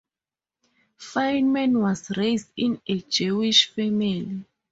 [0.97, 4.43] Fineman was raised in a Jewish family.